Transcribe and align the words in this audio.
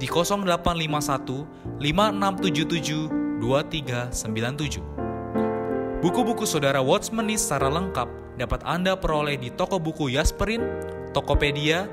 di 0.00 0.08
0851 0.08 1.76
5677 1.76 3.44
2397. 3.44 6.00
Buku-buku 6.00 6.48
saudara 6.48 6.80
Watchmeni 6.80 7.36
secara 7.36 7.68
lengkap 7.68 8.08
dapat 8.40 8.64
Anda 8.64 8.96
peroleh 8.96 9.36
di 9.36 9.52
toko 9.52 9.76
buku 9.76 10.16
Yasmerin, 10.16 10.64
Tokopedia, 11.12 11.84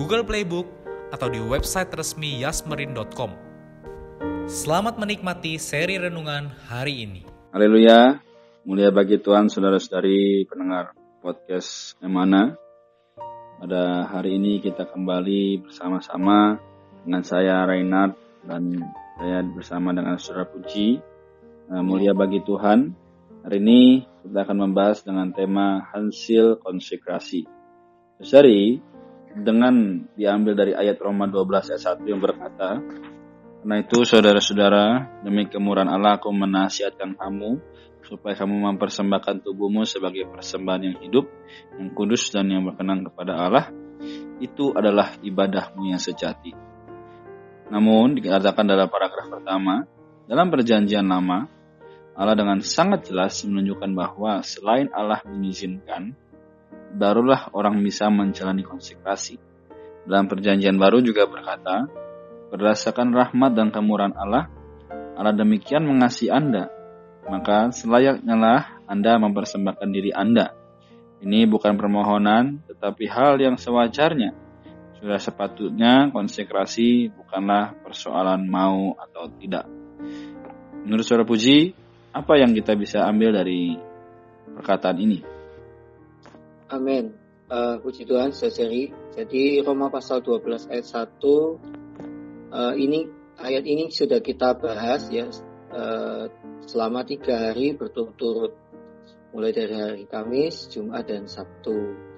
Google 0.00 0.24
Playbook, 0.24 0.64
atau 1.12 1.28
di 1.28 1.36
website 1.36 1.92
resmi 1.92 2.40
yasmerin.com. 2.40 3.36
Selamat 4.48 4.96
menikmati 4.96 5.60
seri 5.60 6.00
renungan 6.00 6.48
hari 6.72 7.04
ini. 7.04 7.28
Haleluya, 7.52 8.16
mulia 8.64 8.88
bagi 8.88 9.20
Tuhan 9.20 9.52
saudara-saudari 9.52 10.48
pendengar 10.48 10.96
podcast 11.20 12.00
Emana. 12.00 12.56
Pada 13.60 14.08
hari 14.08 14.40
ini 14.40 14.64
kita 14.64 14.88
kembali 14.88 15.68
bersama-sama 15.68 16.69
dengan 17.04 17.22
saya 17.24 17.64
Reinhard 17.64 18.16
dan 18.44 18.80
saya 19.20 19.44
bersama 19.44 19.92
dengan 19.92 20.16
Saudara 20.16 20.48
Puji. 20.48 21.00
Nah, 21.70 21.84
mulia 21.84 22.16
bagi 22.16 22.40
Tuhan. 22.42 22.96
Hari 23.40 23.56
ini 23.56 24.04
kita 24.24 24.44
akan 24.44 24.68
membahas 24.68 25.00
dengan 25.04 25.32
tema 25.32 25.80
hasil 25.92 26.60
konsekrasi. 26.60 27.48
Saudari, 28.20 28.76
dengan 29.32 30.04
diambil 30.18 30.52
dari 30.58 30.72
ayat 30.74 30.98
Roma 31.00 31.30
12 31.30 31.72
ayat 31.72 32.02
1 32.02 32.10
yang 32.10 32.20
berkata, 32.20 32.82
Karena 33.60 33.76
itu 33.80 33.98
saudara-saudara, 34.02 34.84
demi 35.20 35.44
kemurahan 35.48 35.88
Allah 35.88 36.16
aku 36.16 36.32
menasihatkan 36.32 37.16
kamu 37.16 37.60
supaya 38.00 38.32
kamu 38.34 38.72
mempersembahkan 38.72 39.44
tubuhmu 39.44 39.84
sebagai 39.84 40.26
persembahan 40.32 40.82
yang 40.82 40.96
hidup, 41.04 41.28
yang 41.76 41.92
kudus 41.92 42.32
dan 42.32 42.48
yang 42.48 42.64
berkenan 42.64 43.04
kepada 43.04 43.36
Allah, 43.36 43.68
itu 44.40 44.72
adalah 44.72 45.14
ibadahmu 45.20 45.92
yang 45.92 46.00
sejati. 46.00 46.69
Namun 47.70 48.18
dikatakan 48.18 48.66
dalam 48.66 48.90
paragraf 48.90 49.30
pertama, 49.30 49.86
dalam 50.26 50.50
perjanjian 50.50 51.06
lama, 51.06 51.46
Allah 52.18 52.36
dengan 52.36 52.58
sangat 52.60 53.08
jelas 53.08 53.40
menunjukkan 53.46 53.90
bahwa 53.94 54.42
selain 54.42 54.90
Allah 54.90 55.22
mengizinkan, 55.24 56.12
barulah 56.98 57.48
orang 57.54 57.78
bisa 57.80 58.10
menjalani 58.10 58.66
konsekrasi. 58.66 59.38
Dalam 60.04 60.26
perjanjian 60.26 60.76
baru 60.76 61.00
juga 61.00 61.30
berkata, 61.30 61.86
berdasarkan 62.50 63.14
rahmat 63.14 63.54
dan 63.54 63.70
kemurahan 63.70 64.12
Allah, 64.18 64.50
Allah 65.14 65.32
demikian 65.32 65.86
mengasihi 65.86 66.28
Anda 66.28 66.80
maka 67.30 67.70
selayaknya 67.70 68.34
lah 68.34 68.60
Anda 68.90 69.20
mempersembahkan 69.22 69.88
diri 69.94 70.10
Anda. 70.10 70.56
Ini 71.20 71.44
bukan 71.46 71.76
permohonan, 71.76 72.64
tetapi 72.64 73.04
hal 73.06 73.36
yang 73.38 73.60
sewajarnya. 73.60 74.32
Sudah 75.00 75.16
sepatutnya 75.16 76.12
konsekrasi 76.12 77.08
bukanlah 77.08 77.72
persoalan 77.80 78.44
mau 78.44 78.92
atau 79.00 79.32
tidak. 79.40 79.64
Menurut 80.84 81.04
Saudara 81.08 81.24
Puji, 81.24 81.72
apa 82.12 82.36
yang 82.36 82.52
kita 82.52 82.76
bisa 82.76 83.08
ambil 83.08 83.32
dari 83.32 83.76
perkataan 84.52 85.00
ini? 85.00 85.24
Amin. 86.68 87.16
Uh, 87.50 87.82
puji 87.82 88.06
Tuhan, 88.06 88.30
saudari. 88.30 88.94
Jadi 89.16 89.58
Roma 89.64 89.90
pasal 89.90 90.22
12 90.22 90.70
ayat 90.70 90.86
1 90.86 91.18
uh, 92.54 92.74
ini 92.78 93.10
ayat 93.42 93.64
ini 93.66 93.90
sudah 93.90 94.22
kita 94.22 94.54
bahas 94.54 95.10
ya 95.10 95.26
uh, 95.74 96.30
selama 96.66 97.02
tiga 97.02 97.50
hari 97.50 97.74
berturut-turut, 97.74 98.54
mulai 99.34 99.50
dari 99.50 99.74
hari 99.74 100.04
Kamis, 100.06 100.70
Jumat, 100.70 101.10
dan 101.10 101.26
Sabtu. 101.26 102.09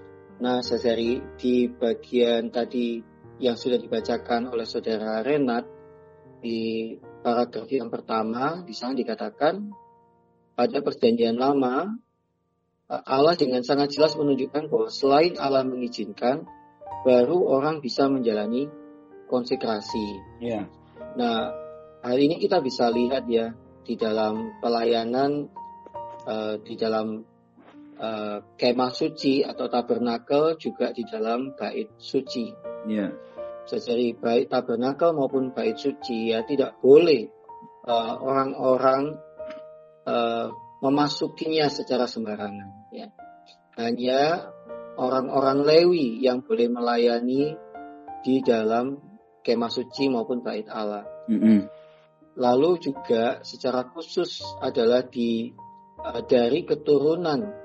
Nah, 0.43 0.59
sehari 0.59 1.23
di 1.39 1.71
bagian 1.71 2.51
tadi 2.51 2.99
yang 3.39 3.55
sudah 3.55 3.79
dibacakan 3.79 4.51
oleh 4.51 4.67
saudara 4.67 5.23
Renat 5.23 5.63
di 6.43 6.99
paragraf 6.99 7.71
yang 7.71 7.87
pertama, 7.87 8.67
di 8.67 8.75
sana 8.75 8.99
dikatakan 8.99 9.71
pada 10.59 10.83
perjanjian 10.83 11.39
lama 11.39 11.95
Allah 12.93 13.39
dengan 13.39 13.65
sangat 13.65 13.95
jelas 13.95 14.19
menunjukkan 14.19 14.69
bahwa 14.69 14.91
selain 14.93 15.39
Allah 15.41 15.65
mengizinkan, 15.65 16.45
baru 17.07 17.39
orang 17.49 17.81
bisa 17.81 18.11
menjalani 18.11 18.69
konsekrasi. 19.31 20.21
Yeah. 20.45 20.69
Nah, 21.17 21.57
hari 22.05 22.29
ini 22.29 22.37
kita 22.37 22.61
bisa 22.61 22.93
lihat 22.93 23.25
ya 23.31 23.57
di 23.87 23.97
dalam 23.97 24.61
pelayanan 24.61 25.49
uh, 26.29 26.61
di 26.61 26.77
dalam 26.77 27.25
uh, 27.99 28.39
kemah 28.57 28.93
suci 28.93 29.45
atau 29.45 29.69
tabernakel 29.69 30.57
juga 30.57 30.95
di 30.95 31.05
dalam 31.05 31.53
bait 31.57 31.93
suci. 31.99 32.53
Yeah. 32.89 33.15
Jadi 33.63 34.19
baik 34.19 34.51
tabernakel 34.51 35.15
maupun 35.15 35.55
bait 35.55 35.79
suci 35.79 36.35
ya 36.35 36.43
tidak 36.43 36.83
boleh 36.83 37.31
orang-orang 37.87 39.19
uh, 40.07 40.11
uh, 40.11 40.47
memasukinya 40.83 41.71
secara 41.71 42.11
sembarangan. 42.11 42.91
Ya. 42.91 43.11
Hanya 43.79 44.51
orang-orang 44.99 45.65
Lewi 45.65 46.21
yang 46.21 46.43
boleh 46.43 46.69
melayani 46.69 47.55
di 48.23 48.43
dalam 48.43 48.99
kemah 49.43 49.73
suci 49.73 50.11
maupun 50.11 50.43
bait 50.43 50.67
Allah. 50.71 51.07
Mm 51.27 51.39
-hmm. 51.39 51.59
Lalu 52.39 52.71
juga 52.81 53.43
secara 53.45 53.87
khusus 53.91 54.43
adalah 54.63 55.07
di 55.07 55.53
uh, 56.03 56.21
dari 56.27 56.67
keturunan 56.67 57.62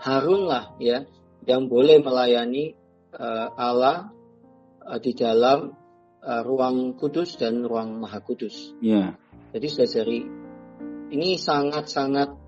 Harunlah 0.00 0.80
ya 0.80 1.04
yang 1.44 1.68
boleh 1.68 2.00
melayani 2.00 2.72
uh, 3.12 3.52
Allah 3.52 4.08
uh, 4.80 4.98
di 4.98 5.12
dalam 5.12 5.76
uh, 6.24 6.42
ruang 6.44 6.96
kudus 6.96 7.36
dan 7.36 7.60
ruang 7.64 8.00
maha 8.00 8.24
kudus. 8.24 8.72
Yeah. 8.80 9.20
Jadi 9.52 9.66
saudari 9.68 10.20
ini 11.10 11.36
sangat-sangat 11.36 12.38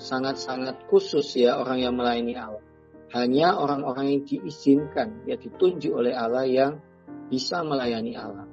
sangat-sangat 0.00 0.88
khusus 0.88 1.36
ya 1.36 1.60
orang 1.60 1.84
yang 1.84 1.92
melayani 1.92 2.32
Allah. 2.32 2.64
Hanya 3.12 3.52
orang-orang 3.52 4.16
yang 4.16 4.22
diizinkan 4.24 5.28
ya 5.28 5.36
ditunjuk 5.36 5.92
oleh 5.92 6.16
Allah 6.16 6.48
yang 6.48 6.80
bisa 7.28 7.60
melayani 7.60 8.16
Allah. 8.16 8.48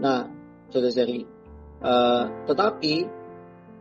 Nah, 0.00 0.26
saudara-saudari. 0.72 1.28
Uh, 1.84 2.48
tetapi 2.48 2.94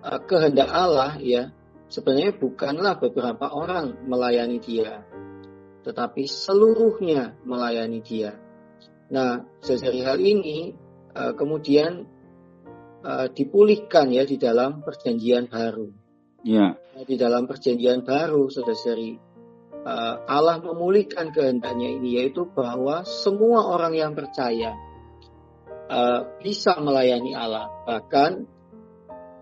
uh, 0.03 0.19
kehendak 0.27 0.68
Allah 0.68 1.15
ya 1.24 1.56
sebenarnya 1.93 2.33
bukanlah 2.33 2.97
beberapa 2.97 3.53
orang 3.53 4.09
melayani 4.09 4.57
Dia, 4.57 5.05
tetapi 5.85 6.25
seluruhnya 6.25 7.37
melayani 7.45 8.01
Dia. 8.01 8.33
Nah, 9.13 9.45
dari 9.61 10.01
hal 10.01 10.17
ini 10.17 10.73
uh, 11.13 11.37
kemudian 11.37 12.09
uh, 13.05 13.29
dipulihkan 13.29 14.09
ya 14.09 14.25
di 14.25 14.41
dalam 14.41 14.81
perjanjian 14.81 15.45
baru. 15.45 15.93
Ya. 16.41 16.73
Nah, 16.73 17.05
di 17.05 17.13
dalam 17.13 17.45
perjanjian 17.45 18.01
baru, 18.01 18.49
saudara-saudari, 18.49 19.13
uh, 19.85 20.25
Allah 20.25 20.65
memulihkan 20.65 21.29
kehendaknya 21.29 21.93
ini 21.93 22.17
yaitu 22.17 22.49
bahwa 22.49 23.05
semua 23.05 23.69
orang 23.69 23.93
yang 23.93 24.13
percaya 24.17 24.73
bisa 26.41 26.73
melayani 26.81 27.37
Allah. 27.37 27.69
Bahkan 27.85 28.49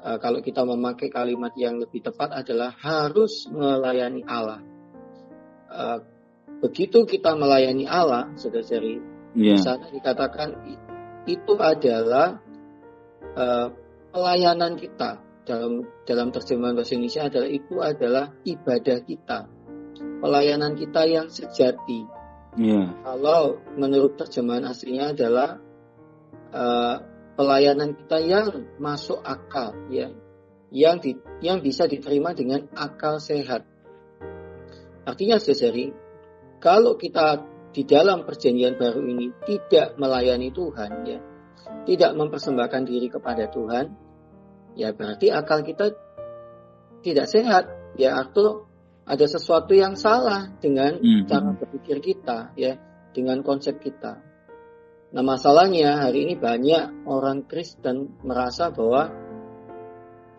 uh, 0.01 0.17
kalau 0.17 0.41
kita 0.41 0.65
memakai 0.65 1.07
kalimat 1.13 1.53
yang 1.55 1.77
lebih 1.77 2.01
tepat 2.01 2.33
adalah 2.33 2.73
harus 2.81 3.47
melayani 3.49 4.25
Allah. 4.25 4.61
Uh, 5.71 5.99
begitu 6.59 7.07
kita 7.07 7.37
melayani 7.37 7.87
Allah, 7.87 8.33
saudara-saudari, 8.35 8.99
yeah. 9.37 9.55
di 9.55 9.61
sana 9.61 9.87
dikatakan 9.87 10.49
itu 11.29 11.53
adalah 11.55 12.41
uh, 13.37 13.67
pelayanan 14.11 14.75
kita 14.75 15.21
dalam 15.45 15.85
dalam 16.05 16.29
terjemahan 16.29 16.77
bahasa 16.77 16.93
Indonesia 16.97 17.23
adalah 17.25 17.49
itu 17.49 17.75
adalah 17.81 18.25
ibadah 18.45 18.97
kita, 19.05 19.39
pelayanan 20.21 20.73
kita 20.75 21.01
yang 21.07 21.27
sejati. 21.31 22.05
Yeah. 22.59 22.91
Kalau 23.07 23.63
menurut 23.79 24.19
terjemahan 24.19 24.67
aslinya 24.67 25.15
adalah 25.15 25.63
uh, 26.51 26.95
pelayanan 27.35 27.95
kita 27.95 28.17
yang 28.21 28.47
masuk 28.77 29.19
akal, 29.23 29.75
ya, 29.89 30.11
yang 30.71 30.99
di, 30.99 31.19
yang 31.43 31.59
bisa 31.59 31.87
diterima 31.87 32.31
dengan 32.31 32.67
akal 32.75 33.19
sehat. 33.19 33.67
Artinya, 35.03 35.41
saudari, 35.41 35.91
kalau 36.61 36.95
kita 36.95 37.43
di 37.71 37.87
dalam 37.87 38.27
perjanjian 38.27 38.75
baru 38.75 39.01
ini 39.03 39.31
tidak 39.47 39.95
melayani 39.97 40.51
Tuhan, 40.51 40.91
ya, 41.07 41.19
tidak 41.87 42.11
mempersembahkan 42.15 42.83
diri 42.85 43.07
kepada 43.09 43.47
Tuhan, 43.49 43.85
ya 44.75 44.91
berarti 44.95 45.31
akal 45.33 45.63
kita 45.65 45.91
tidak 47.01 47.27
sehat, 47.27 47.63
ya 47.97 48.21
atau 48.21 48.69
ada 49.03 49.25
sesuatu 49.25 49.73
yang 49.73 49.97
salah 49.97 50.53
dengan 50.61 51.01
mm 51.01 51.03
-hmm. 51.03 51.25
cara 51.27 51.49
berpikir 51.57 51.97
kita, 51.99 52.53
ya, 52.53 52.77
dengan 53.11 53.43
konsep 53.43 53.81
kita. 53.81 54.30
Nah 55.11 55.23
masalahnya 55.23 55.99
hari 56.07 56.27
ini 56.27 56.35
banyak 56.39 57.03
orang 57.07 57.43
Kristen 57.43 58.15
merasa 58.23 58.71
bahwa 58.71 59.11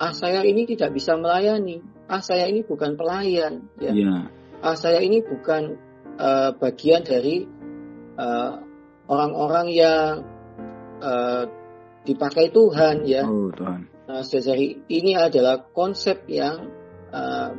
ah 0.00 0.12
saya 0.16 0.42
ini 0.42 0.64
tidak 0.64 0.96
bisa 0.96 1.14
melayani, 1.14 1.84
ah 2.08 2.24
saya 2.24 2.48
ini 2.48 2.64
bukan 2.64 2.96
pelayan, 2.96 3.68
ya. 3.76 3.92
Yeah 3.92 4.32
ah 4.62 4.78
saya 4.78 5.02
ini 5.02 5.20
bukan 5.20 5.74
uh, 6.16 6.54
bagian 6.54 7.02
dari 7.02 7.44
eh, 8.14 8.52
orang-orang 9.10 9.66
uh, 9.66 9.74
yang 9.74 10.10
uh, 11.02 11.44
dipakai 12.06 12.54
Tuhan 12.54 13.02
ya. 13.02 13.26
Oh, 13.26 13.50
Tuhan. 13.50 13.90
Nah, 14.06 14.22
jadi 14.22 14.86
ini 14.86 15.12
adalah 15.18 15.66
konsep 15.74 16.28
yang 16.30 16.70
uh, 17.10 17.50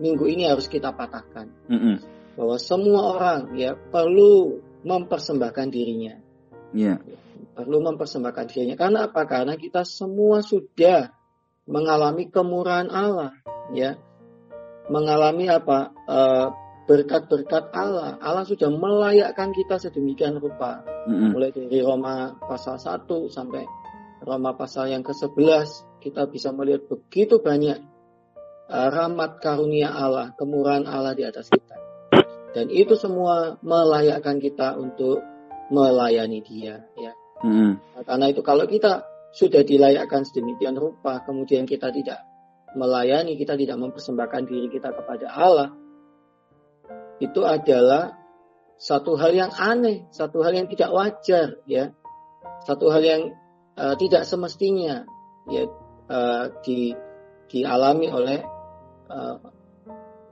minggu 0.00 0.24
ini 0.30 0.48
harus 0.48 0.70
kita 0.70 0.96
patahkan. 0.96 1.52
Mm 1.68 1.78
-mm. 1.78 1.96
Bahwa 2.32 2.56
semua 2.56 3.00
orang 3.18 3.40
ya 3.60 3.76
perlu 3.76 4.62
mempersembahkan 4.86 5.68
dirinya. 5.68 6.16
Yeah. 6.72 6.98
Perlu 7.52 7.84
mempersembahkan 7.84 8.44
dirinya. 8.48 8.76
Karena 8.80 8.98
apa? 9.08 9.28
Karena 9.28 9.54
kita 9.60 9.84
semua 9.84 10.40
sudah 10.40 11.12
mengalami 11.68 12.26
kemurahan 12.32 12.88
Allah, 12.90 13.36
ya 13.70 14.00
mengalami 14.90 15.46
apa 15.46 15.94
eh, 16.10 16.46
berkat-berkat 16.86 17.70
Allah. 17.70 18.18
Allah 18.18 18.42
sudah 18.42 18.68
melayakkan 18.72 19.54
kita 19.54 19.78
sedemikian 19.78 20.42
rupa. 20.42 20.82
Mm-hmm. 21.06 21.28
Mulai 21.30 21.50
dari 21.54 21.78
Roma 21.82 22.34
pasal 22.42 22.78
1 22.78 23.06
sampai 23.30 23.62
Roma 24.22 24.54
pasal 24.54 24.90
yang 24.90 25.02
ke-11 25.02 26.02
kita 26.02 26.26
bisa 26.30 26.50
melihat 26.54 26.86
begitu 26.86 27.38
banyak 27.38 27.78
uh, 28.70 28.88
rahmat 28.90 29.38
karunia 29.42 29.90
Allah, 29.94 30.34
kemurahan 30.34 30.86
Allah 30.86 31.14
di 31.14 31.26
atas 31.26 31.50
kita. 31.50 31.78
Dan 32.52 32.68
itu 32.68 32.98
semua 32.98 33.56
melayakkan 33.64 34.36
kita 34.38 34.76
untuk 34.76 35.24
melayani 35.72 36.44
Dia, 36.44 36.84
ya. 37.00 37.12
Nah, 37.42 38.04
karena 38.06 38.30
itu 38.30 38.44
kalau 38.44 38.68
kita 38.68 39.02
sudah 39.32 39.64
dilayakkan 39.64 40.22
sedemikian 40.22 40.76
rupa, 40.76 41.24
kemudian 41.24 41.64
kita 41.64 41.88
tidak 41.90 42.22
melayani, 42.76 43.34
kita 43.34 43.56
tidak 43.56 43.80
mempersembahkan 43.80 44.46
diri 44.46 44.68
kita 44.68 44.92
kepada 44.92 45.26
Allah, 45.32 45.68
itu 47.18 47.40
adalah 47.42 48.14
satu 48.76 49.16
hal 49.16 49.32
yang 49.32 49.52
aneh, 49.56 50.06
satu 50.12 50.44
hal 50.44 50.52
yang 50.52 50.68
tidak 50.68 50.92
wajar, 50.92 51.58
ya, 51.64 51.90
satu 52.68 52.92
hal 52.92 53.02
yang 53.02 53.22
uh, 53.74 53.96
tidak 53.96 54.28
semestinya, 54.28 55.02
ya, 55.48 55.64
uh, 56.12 56.52
di 56.62 56.94
dialami 57.50 58.08
oleh 58.08 58.38
uh, 59.10 59.36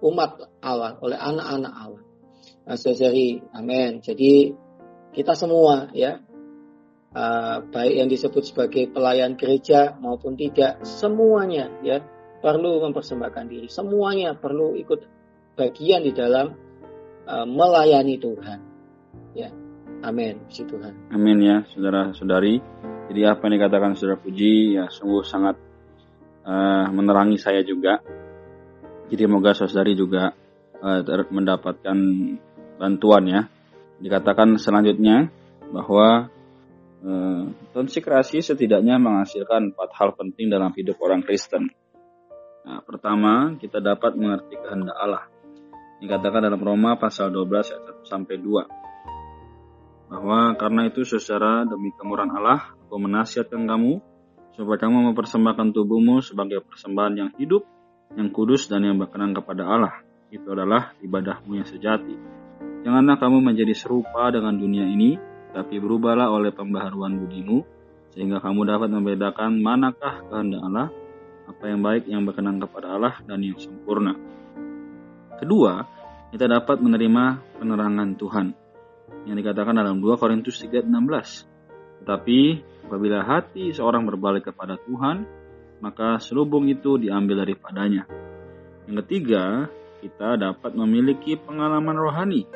umat 0.04 0.30
Allah, 0.64 0.96
oleh 1.00 1.18
anak-anak 1.18 1.74
Allah. 1.74 2.02
Nah, 2.64 2.76
saudari, 2.76 3.40
amin. 3.52 4.00
Jadi 4.00 4.52
kita 5.10 5.34
semua, 5.34 5.90
ya, 5.90 6.22
uh, 7.14 7.62
baik 7.66 7.94
yang 7.98 8.08
disebut 8.08 8.42
sebagai 8.46 8.90
pelayan 8.90 9.34
gereja 9.34 9.94
maupun 9.98 10.38
tidak, 10.38 10.82
semuanya, 10.86 11.70
ya, 11.82 12.02
perlu 12.40 12.80
mempersembahkan 12.88 13.44
diri. 13.50 13.68
Semuanya 13.68 14.32
perlu 14.32 14.74
ikut 14.78 15.00
bagian 15.58 16.00
di 16.06 16.12
dalam 16.16 16.56
uh, 17.28 17.46
melayani 17.46 18.16
Tuhan. 18.16 18.58
Ya, 19.36 19.52
amin. 20.02 20.40
Puji 20.48 20.64
Tuhan. 20.66 20.92
Amin 21.12 21.38
ya, 21.44 21.62
saudara-saudari. 21.70 22.58
Jadi 23.10 23.20
apa 23.26 23.42
yang 23.50 23.54
dikatakan 23.58 23.98
saudara 23.98 24.22
Puji 24.22 24.78
ya 24.78 24.86
sungguh 24.86 25.26
sangat 25.26 25.58
uh, 26.46 26.86
menerangi 26.94 27.36
saya 27.42 27.60
juga. 27.66 27.98
Jadi 29.10 29.26
semoga 29.26 29.50
saudari 29.52 29.98
juga 29.98 30.30
uh, 30.78 31.02
mendapatkan 31.28 31.98
bantuan 32.78 33.24
ya. 33.26 33.42
Dikatakan 34.00 34.56
selanjutnya 34.56 35.28
bahwa 35.70 36.32
konsekrasi 37.72 38.44
setidaknya 38.44 39.00
menghasilkan 39.00 39.72
empat 39.72 39.90
hal 39.96 40.12
penting 40.16 40.52
dalam 40.52 40.72
hidup 40.76 41.00
orang 41.00 41.24
Kristen. 41.24 41.72
Nah, 42.60 42.84
pertama, 42.84 43.56
kita 43.56 43.80
dapat 43.80 44.20
mengerti 44.20 44.60
kehendak 44.60 44.96
Allah. 45.00 45.24
Dikatakan 46.00 46.44
dalam 46.44 46.60
Roma 46.60 47.00
pasal 47.00 47.32
12 47.32 47.72
ayat 47.72 47.84
1 48.04 48.04
sampai 48.04 48.36
2. 48.36 50.12
Bahwa 50.12 50.52
karena 50.60 50.88
itu 50.88 51.04
secara 51.08 51.64
demi 51.64 51.92
kemurahan 51.96 52.28
Allah, 52.36 52.76
aku 52.84 53.00
menasihatkan 53.00 53.64
kamu 53.64 54.00
supaya 54.56 54.76
kamu 54.76 55.12
mempersembahkan 55.12 55.72
tubuhmu 55.72 56.20
sebagai 56.20 56.60
persembahan 56.66 57.14
yang 57.16 57.30
hidup, 57.40 57.64
yang 58.12 58.28
kudus 58.28 58.68
dan 58.68 58.84
yang 58.84 59.00
berkenan 59.00 59.32
kepada 59.32 59.64
Allah. 59.64 59.94
Itu 60.28 60.52
adalah 60.52 60.92
ibadahmu 61.00 61.56
yang 61.56 61.68
sejati. 61.68 62.16
Janganlah 62.80 63.20
kamu 63.20 63.44
menjadi 63.44 63.76
serupa 63.76 64.32
dengan 64.32 64.56
dunia 64.56 64.88
ini, 64.88 65.20
tapi 65.52 65.76
berubahlah 65.76 66.32
oleh 66.32 66.48
pembaharuan 66.48 67.20
budimu, 67.20 67.60
sehingga 68.16 68.40
kamu 68.40 68.64
dapat 68.64 68.88
membedakan 68.88 69.60
manakah 69.60 70.24
kehendak 70.32 70.64
Allah, 70.64 70.88
apa 71.44 71.64
yang 71.68 71.84
baik 71.84 72.08
yang 72.08 72.24
berkenan 72.24 72.56
kepada 72.56 72.96
Allah 72.96 73.20
dan 73.28 73.44
yang 73.44 73.60
sempurna. 73.60 74.16
Kedua, 75.36 75.84
kita 76.32 76.48
dapat 76.48 76.80
menerima 76.80 77.58
penerangan 77.60 78.08
Tuhan 78.16 78.46
yang 79.28 79.36
dikatakan 79.36 79.76
dalam 79.76 80.00
2 80.00 80.16
Korintus 80.16 80.56
3:16. 80.64 81.44
Tetapi 82.00 82.40
apabila 82.88 83.20
hati 83.20 83.76
seorang 83.76 84.08
berbalik 84.08 84.48
kepada 84.48 84.80
Tuhan, 84.88 85.28
maka 85.84 86.16
selubung 86.16 86.64
itu 86.72 86.96
diambil 86.96 87.44
daripadanya. 87.44 88.08
Yang 88.88 89.04
ketiga, 89.04 89.68
kita 90.00 90.40
dapat 90.40 90.72
memiliki 90.72 91.36
pengalaman 91.36 91.92
rohani 91.92 92.48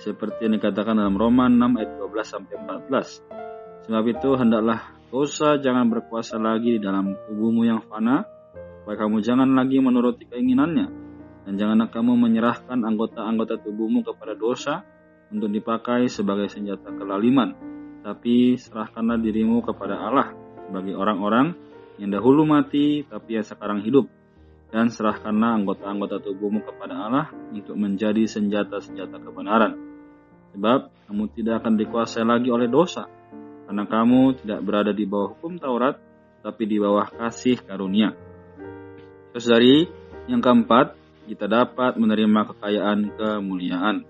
seperti 0.00 0.48
yang 0.48 0.56
dikatakan 0.56 0.96
dalam 0.96 1.16
Roma 1.20 1.46
6 1.52 1.76
ayat 1.76 1.92
12 2.00 2.24
sampai 2.24 2.54
14. 2.56 3.84
Sebab 3.84 4.04
itu 4.08 4.30
hendaklah 4.36 4.80
dosa 5.12 5.60
jangan 5.60 5.90
berkuasa 5.92 6.40
lagi 6.40 6.78
di 6.78 6.80
dalam 6.80 7.12
tubuhmu 7.28 7.68
yang 7.68 7.84
fana, 7.84 8.24
supaya 8.80 8.96
kamu 8.96 9.20
jangan 9.20 9.48
lagi 9.52 9.76
menuruti 9.82 10.24
keinginannya, 10.24 10.86
dan 11.44 11.52
janganlah 11.58 11.92
kamu 11.92 12.16
menyerahkan 12.16 12.80
anggota-anggota 12.80 13.60
tubuhmu 13.60 14.00
kepada 14.06 14.32
dosa 14.32 14.86
untuk 15.28 15.52
dipakai 15.52 16.08
sebagai 16.08 16.48
senjata 16.48 16.94
kelaliman, 16.96 17.52
tapi 18.00 18.56
serahkanlah 18.56 19.20
dirimu 19.20 19.60
kepada 19.60 20.00
Allah 20.00 20.32
sebagai 20.64 20.96
orang-orang 20.96 21.52
yang 22.00 22.14
dahulu 22.14 22.48
mati 22.48 23.02
tapi 23.04 23.36
yang 23.36 23.44
sekarang 23.44 23.82
hidup, 23.82 24.06
dan 24.70 24.88
serahkanlah 24.88 25.58
anggota-anggota 25.60 26.22
tubuhmu 26.22 26.62
kepada 26.62 26.94
Allah 26.94 27.26
untuk 27.50 27.74
menjadi 27.74 28.22
senjata-senjata 28.30 29.18
kebenaran. 29.18 29.89
Sebab 30.54 31.10
kamu 31.10 31.24
tidak 31.34 31.62
akan 31.62 31.74
dikuasai 31.78 32.26
lagi 32.26 32.50
oleh 32.50 32.66
dosa, 32.66 33.06
karena 33.66 33.86
kamu 33.86 34.42
tidak 34.42 34.60
berada 34.66 34.90
di 34.90 35.06
bawah 35.06 35.34
hukum 35.34 35.58
Taurat, 35.58 35.94
tapi 36.42 36.66
di 36.66 36.76
bawah 36.80 37.06
kasih 37.06 37.62
karunia. 37.62 38.14
Terus 39.30 39.46
dari 39.46 39.86
yang 40.26 40.42
keempat, 40.42 40.98
kita 41.30 41.46
dapat 41.46 41.94
menerima 41.94 42.50
kekayaan 42.50 43.14
kemuliaan. 43.14 44.02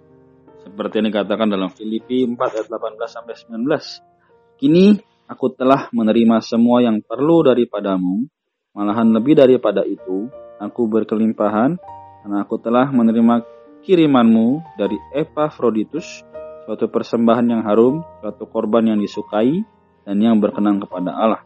Seperti 0.65 1.01
yang 1.01 1.09
dikatakan 1.13 1.49
dalam 1.49 1.69
Filipi 1.73 2.25
4 2.25 2.37
ayat 2.37 2.69
18 2.69 3.09
sampai 3.09 3.35
19. 3.37 4.61
Kini 4.61 4.97
aku 5.29 5.53
telah 5.53 5.89
menerima 5.93 6.41
semua 6.45 6.85
yang 6.85 7.01
perlu 7.01 7.45
daripadamu, 7.45 8.29
malahan 8.77 9.09
lebih 9.13 9.37
daripada 9.41 9.85
itu, 9.85 10.29
aku 10.61 10.85
berkelimpahan 10.89 11.81
karena 12.21 12.39
aku 12.45 12.61
telah 12.61 12.89
menerima 12.93 13.41
kirimanmu 13.83 14.77
dari 14.77 14.97
Epafroditus, 15.17 16.23
suatu 16.65 16.87
persembahan 16.89 17.47
yang 17.49 17.63
harum, 17.65 18.05
suatu 18.21 18.47
korban 18.47 18.95
yang 18.95 18.99
disukai, 19.01 19.65
dan 20.05 20.17
yang 20.21 20.41
berkenan 20.41 20.81
kepada 20.81 21.13
Allah. 21.13 21.43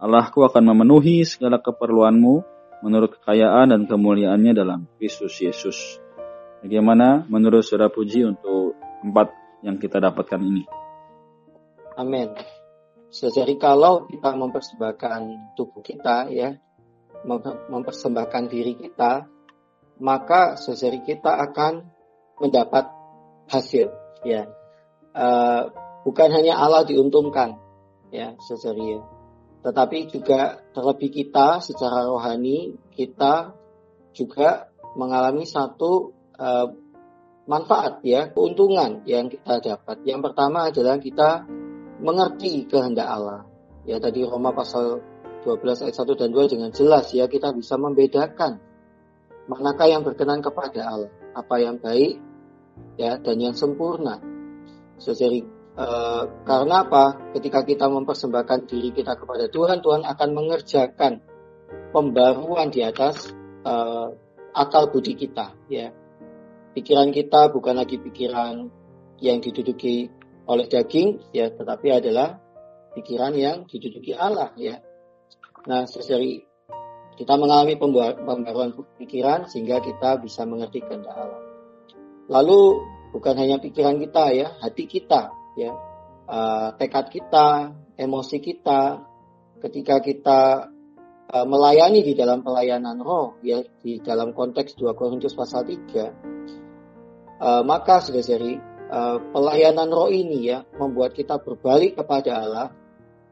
Allahku 0.00 0.44
akan 0.44 0.74
memenuhi 0.74 1.24
segala 1.24 1.60
keperluanmu 1.62 2.34
menurut 2.84 3.16
kekayaan 3.16 3.72
dan 3.72 3.88
kemuliaannya 3.88 4.52
dalam 4.52 4.84
Kristus 5.00 5.40
Yesus. 5.40 6.00
Bagaimana 6.60 7.24
menurut 7.28 7.64
saudara 7.64 7.88
puji 7.88 8.24
untuk 8.24 8.76
empat 9.04 9.32
yang 9.64 9.80
kita 9.80 10.00
dapatkan 10.00 10.40
ini? 10.40 10.64
Amin. 11.96 12.32
Jadi 13.14 13.54
kalau 13.56 14.10
kita 14.10 14.34
mempersembahkan 14.34 15.54
tubuh 15.54 15.80
kita 15.80 16.28
ya, 16.34 16.52
mempersembahkan 17.70 18.42
diri 18.50 18.74
kita, 18.76 19.24
maka 19.98 20.58
saudari 20.58 21.02
kita 21.02 21.30
akan 21.50 21.86
mendapat 22.40 22.90
hasil 23.50 23.90
ya. 24.26 24.50
Uh, 25.14 25.70
bukan 26.02 26.28
hanya 26.34 26.58
Allah 26.58 26.82
diuntungkan 26.82 27.58
ya 28.10 28.34
ya. 28.34 29.00
Tetapi 29.64 29.98
juga 30.12 30.60
terlebih 30.76 31.08
kita 31.08 31.62
secara 31.64 32.04
rohani 32.04 32.76
kita 32.92 33.56
juga 34.12 34.68
mengalami 34.94 35.48
satu 35.48 36.12
uh, 36.36 36.68
manfaat 37.44 38.00
ya, 38.04 38.30
keuntungan 38.32 39.04
yang 39.04 39.28
kita 39.28 39.60
dapat. 39.60 40.04
Yang 40.04 40.20
pertama 40.30 40.68
adalah 40.68 40.96
kita 41.00 41.44
mengerti 42.00 42.68
kehendak 42.68 43.08
Allah. 43.08 43.48
Ya 43.84 44.00
tadi 44.00 44.24
Roma 44.24 44.52
pasal 44.52 45.00
12 45.44 45.84
ayat 45.84 45.96
1 45.96 46.20
dan 46.20 46.28
2 46.32 46.52
dengan 46.56 46.70
jelas 46.72 47.12
ya 47.12 47.28
kita 47.28 47.52
bisa 47.52 47.76
membedakan 47.76 48.60
manakah 49.50 49.88
yang 49.88 50.02
berkenan 50.02 50.40
kepada 50.40 50.80
Allah, 50.88 51.12
apa 51.36 51.54
yang 51.60 51.76
baik 51.80 52.20
ya 52.96 53.20
dan 53.20 53.36
yang 53.38 53.54
sempurna. 53.54 54.18
Jadi 54.98 55.44
eh, 55.76 56.22
karena 56.46 56.76
apa? 56.86 57.34
Ketika 57.36 57.66
kita 57.66 57.86
mempersembahkan 57.90 58.70
diri 58.70 58.90
kita 58.94 59.18
kepada 59.18 59.50
Tuhan, 59.50 59.82
Tuhan 59.82 60.02
akan 60.06 60.28
mengerjakan 60.32 61.12
pembaruan 61.90 62.70
di 62.70 62.80
atas 62.86 63.34
eh, 63.66 64.08
akal 64.54 64.88
budi 64.88 65.18
kita 65.18 65.52
ya. 65.68 65.90
Pikiran 66.74 67.14
kita 67.14 67.54
bukan 67.54 67.78
lagi 67.78 68.02
pikiran 68.02 68.66
yang 69.22 69.38
diduduki 69.38 70.10
oleh 70.44 70.66
daging 70.66 71.22
ya, 71.30 71.48
tetapi 71.54 71.86
adalah 71.94 72.42
pikiran 72.98 73.34
yang 73.34 73.56
diduduki 73.66 74.10
Allah 74.14 74.50
ya. 74.58 74.82
Nah, 75.64 75.86
dari 75.86 76.44
kita 77.14 77.34
mengalami 77.38 77.78
pembaruan 77.78 78.74
pikiran 78.98 79.46
sehingga 79.46 79.78
kita 79.78 80.18
bisa 80.18 80.42
mengerti 80.46 80.82
kehendak 80.82 81.14
Allah. 81.14 81.42
Lalu 82.26 82.60
bukan 83.14 83.34
hanya 83.38 83.62
pikiran 83.62 84.00
kita 84.02 84.34
ya, 84.34 84.46
hati 84.58 84.84
kita 84.90 85.30
ya, 85.54 85.70
uh, 86.26 86.74
tekad 86.74 87.12
kita, 87.12 87.70
emosi 87.94 88.38
kita, 88.42 89.06
ketika 89.64 90.02
kita 90.04 90.40
uh, 91.32 91.46
melayani 91.48 92.04
di 92.04 92.12
dalam 92.12 92.44
pelayanan 92.44 93.00
roh 93.00 93.40
ya 93.40 93.64
di 93.80 94.02
dalam 94.04 94.36
konteks 94.36 94.76
2 94.76 94.92
Korintus 94.92 95.32
pasal 95.32 95.64
3 95.64 95.72
uh, 95.72 96.08
eh, 97.40 97.62
maka 97.64 98.04
sudah 98.04 98.20
dari 98.20 98.60
uh, 98.92 99.18
pelayanan 99.32 99.88
roh 99.88 100.12
ini 100.12 100.52
ya 100.52 100.68
membuat 100.76 101.16
kita 101.16 101.40
berbalik 101.40 101.96
kepada 101.96 102.44
Allah 102.44 102.68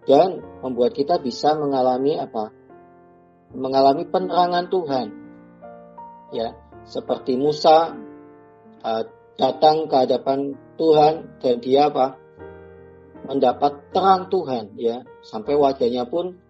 dan 0.08 0.42
membuat 0.64 0.96
kita 0.96 1.22
bisa 1.22 1.54
mengalami 1.54 2.18
apa? 2.18 2.50
Mengalami 3.52 4.08
penerangan 4.08 4.66
Tuhan. 4.72 5.06
Ya, 6.32 6.56
seperti 6.88 7.36
Musa 7.36 7.92
uh, 8.80 9.04
datang 9.36 9.88
ke 9.88 9.96
hadapan 9.96 10.56
Tuhan 10.80 11.40
dan 11.40 11.56
dia 11.60 11.92
apa? 11.92 12.22
mendapat 13.22 13.94
terang 13.94 14.26
Tuhan 14.26 14.74
ya, 14.74 15.06
sampai 15.22 15.54
wajahnya 15.54 16.10
pun 16.10 16.42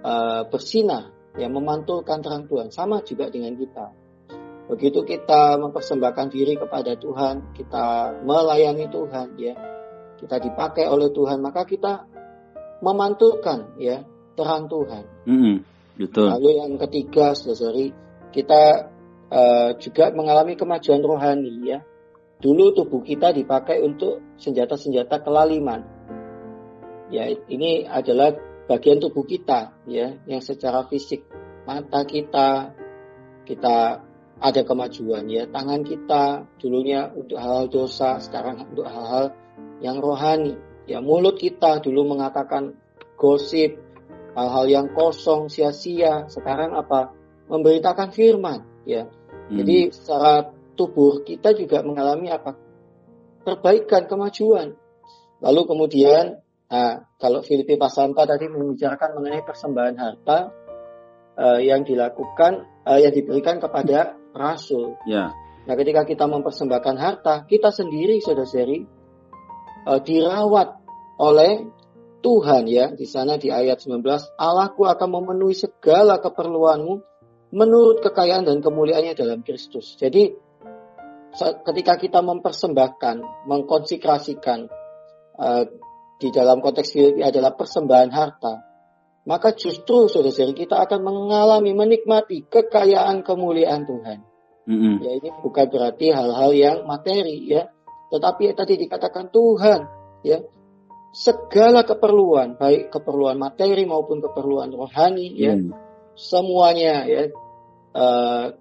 uh, 0.00 0.48
bersinar 0.48 1.12
ya 1.36 1.48
memantulkan 1.52 2.24
terang 2.24 2.48
Tuhan. 2.48 2.72
Sama 2.72 3.04
juga 3.04 3.28
dengan 3.28 3.52
kita. 3.52 3.92
Begitu 4.66 5.06
kita 5.06 5.60
mempersembahkan 5.62 6.26
diri 6.32 6.58
kepada 6.58 6.98
Tuhan, 6.98 7.54
kita 7.54 8.18
melayani 8.26 8.90
Tuhan 8.90 9.38
ya, 9.38 9.54
kita 10.18 10.42
dipakai 10.42 10.90
oleh 10.90 11.12
Tuhan, 11.14 11.38
maka 11.38 11.62
kita 11.62 12.08
memantulkan 12.82 13.78
ya 13.78 14.02
terang 14.34 14.66
Tuhan. 14.66 15.04
Mm 15.28 15.38
-hmm. 15.38 15.56
Betul. 15.96 16.28
Lalu 16.28 16.50
yang 16.60 16.72
ketiga, 16.76 17.32
saudari, 17.32 17.92
kita 18.32 18.92
uh, 19.32 19.70
juga 19.80 20.12
mengalami 20.12 20.54
kemajuan 20.54 21.00
rohani 21.00 21.52
ya. 21.64 21.80
Dulu 22.36 22.76
tubuh 22.76 23.00
kita 23.00 23.32
dipakai 23.32 23.80
untuk 23.80 24.20
senjata-senjata 24.36 25.24
kelaliman. 25.24 25.80
Ya, 27.08 27.32
ini 27.32 27.88
adalah 27.88 28.36
bagian 28.68 29.00
tubuh 29.00 29.24
kita 29.24 29.72
ya 29.86 30.20
yang 30.26 30.42
secara 30.42 30.84
fisik 30.90 31.22
mata 31.64 32.02
kita 32.02 32.74
kita 33.46 34.02
ada 34.42 34.62
kemajuan 34.66 35.22
ya 35.30 35.46
tangan 35.46 35.86
kita 35.86 36.50
dulunya 36.58 37.06
untuk 37.14 37.38
hal-hal 37.38 37.70
dosa 37.70 38.18
sekarang 38.18 38.66
untuk 38.74 38.90
hal-hal 38.90 39.38
yang 39.78 40.02
rohani 40.02 40.58
Ya 40.86 41.02
mulut 41.02 41.34
kita 41.42 41.82
dulu 41.82 42.14
mengatakan 42.14 42.78
gosip, 43.18 43.82
hal-hal 44.36 44.66
yang 44.68 44.86
kosong, 44.92 45.48
sia-sia. 45.48 46.28
Sekarang 46.28 46.76
apa? 46.76 47.16
Memberitakan 47.48 48.12
firman. 48.12 48.62
Ya. 48.84 49.08
Hmm. 49.48 49.56
Jadi 49.64 49.90
secara 49.96 50.52
tubuh 50.76 51.24
kita 51.24 51.56
juga 51.56 51.80
mengalami 51.80 52.28
apa? 52.28 52.52
Perbaikan, 53.42 54.04
kemajuan. 54.04 54.76
Lalu 55.40 55.62
kemudian, 55.64 56.44
nah, 56.68 57.08
kalau 57.16 57.40
Filipi 57.40 57.80
pasal 57.80 58.12
4 58.12 58.36
tadi 58.36 58.46
membicarakan 58.52 59.16
mengenai 59.16 59.42
persembahan 59.46 59.96
harta 59.96 60.38
uh, 61.38 61.60
yang 61.62 61.86
dilakukan, 61.86 62.66
uh, 62.84 62.98
yang 63.00 63.14
diberikan 63.14 63.56
kepada 63.62 64.18
rasul. 64.34 64.98
Ya. 65.08 65.32
Nah, 65.66 65.74
ketika 65.74 66.06
kita 66.06 66.26
mempersembahkan 66.26 66.96
harta, 66.98 67.34
kita 67.46 67.70
sendiri, 67.70 68.18
saudara-saudari, 68.18 68.86
uh, 69.86 70.00
dirawat 70.02 70.82
oleh 71.16 71.70
Tuhan 72.26 72.66
ya 72.66 72.90
di 72.90 73.06
sana 73.06 73.38
di 73.38 73.54
ayat 73.54 73.86
19 73.86 74.02
Allahku 74.34 74.82
akan 74.82 75.08
memenuhi 75.14 75.54
segala 75.54 76.18
keperluanmu 76.18 76.98
menurut 77.54 78.02
kekayaan 78.02 78.42
dan 78.42 78.58
kemuliaannya 78.58 79.14
dalam 79.14 79.46
Kristus. 79.46 79.94
Jadi 79.94 80.34
ketika 81.38 81.94
kita 81.94 82.26
mempersembahkan, 82.26 83.46
mengkonsekrasikan 83.46 84.66
uh, 85.38 85.64
di 86.18 86.28
dalam 86.34 86.58
konteks 86.58 86.98
Filipi 86.98 87.22
adalah 87.22 87.54
persembahan 87.54 88.10
harta, 88.10 88.54
maka 89.30 89.54
justru 89.54 90.10
saudara-saudari 90.10 90.66
kita 90.66 90.82
akan 90.82 91.06
mengalami 91.06 91.78
menikmati 91.78 92.42
kekayaan 92.50 93.22
kemuliaan 93.22 93.86
Tuhan. 93.86 94.18
Mm-hmm. 94.66 94.94
Ya 94.98 95.10
ini 95.22 95.30
bukan 95.46 95.66
berarti 95.70 96.10
hal-hal 96.10 96.50
yang 96.50 96.78
materi 96.90 97.46
ya, 97.46 97.70
tetapi 98.10 98.50
tadi 98.58 98.74
dikatakan 98.82 99.30
Tuhan, 99.30 99.80
ya, 100.26 100.42
segala 101.16 101.88
keperluan, 101.88 102.60
baik 102.60 102.92
keperluan 102.92 103.40
materi 103.40 103.88
maupun 103.88 104.20
keperluan 104.20 104.68
rohani, 104.68 105.32
ya, 105.32 105.56
hmm. 105.56 105.72
semuanya 106.12 107.08
ya 107.08 107.32
uh, 107.96 108.52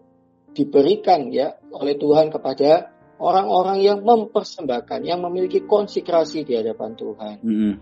diberikan 0.56 1.28
ya 1.36 1.60
oleh 1.76 2.00
Tuhan 2.00 2.32
kepada 2.32 2.96
orang-orang 3.20 3.84
yang 3.84 4.00
mempersembahkan, 4.08 5.04
yang 5.04 5.20
memiliki 5.20 5.68
konsekrasi 5.68 6.48
di 6.48 6.56
hadapan 6.56 6.96
Tuhan. 6.96 7.36
Hmm. 7.44 7.74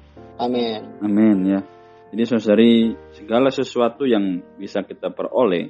Amin. 0.41 0.81
Amin 1.05 1.37
ya. 1.45 1.61
Jadi 2.09 2.23
saudari 2.25 2.73
segala 3.13 3.53
sesuatu 3.53 4.09
yang 4.09 4.41
bisa 4.57 4.81
kita 4.81 5.13
peroleh 5.13 5.69